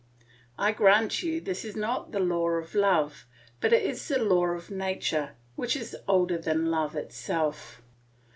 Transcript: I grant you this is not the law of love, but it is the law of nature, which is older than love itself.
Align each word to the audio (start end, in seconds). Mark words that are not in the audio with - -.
I 0.57 0.71
grant 0.71 1.21
you 1.21 1.39
this 1.39 1.63
is 1.63 1.75
not 1.75 2.11
the 2.11 2.19
law 2.19 2.49
of 2.49 2.73
love, 2.73 3.27
but 3.59 3.71
it 3.71 3.83
is 3.83 4.07
the 4.07 4.17
law 4.17 4.45
of 4.47 4.71
nature, 4.71 5.33
which 5.55 5.75
is 5.75 5.95
older 6.07 6.39
than 6.39 6.65
love 6.71 6.95
itself. 6.95 7.83